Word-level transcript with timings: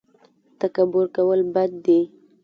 تکبر 0.59 1.05
کول 1.15 1.39
بد 1.53 1.71
دي 1.85 1.99